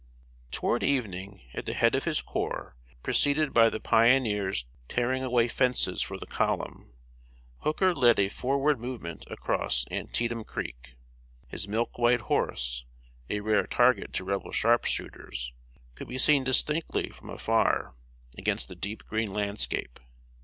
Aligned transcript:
]Toward 0.51 0.81
evening, 0.81 1.41
at 1.53 1.67
the 1.67 1.75
head 1.75 1.93
of 1.93 2.05
his 2.05 2.23
corps, 2.23 2.75
preceded 3.03 3.53
by 3.53 3.69
the 3.69 3.79
pioneers 3.79 4.65
tearing 4.89 5.21
away 5.23 5.47
fences 5.47 6.01
for 6.01 6.17
the 6.17 6.25
column, 6.25 6.91
Hooker 7.59 7.93
led 7.93 8.17
a 8.17 8.27
forward 8.27 8.79
movement 8.79 9.23
across 9.29 9.85
Antietam 9.91 10.43
Creek. 10.43 10.95
His 11.49 11.67
milk 11.67 11.99
white 11.99 12.21
horse, 12.21 12.83
a 13.29 13.41
rare 13.41 13.67
target 13.67 14.11
to 14.13 14.23
Rebel 14.23 14.51
sharpshooters, 14.51 15.53
could 15.93 16.07
be 16.07 16.17
seen 16.17 16.43
distinctly 16.43 17.09
from 17.11 17.29
afar 17.29 17.93
against 18.35 18.69
the 18.69 18.75
deep 18.75 19.05
green 19.05 19.31
landscape. 19.31 19.99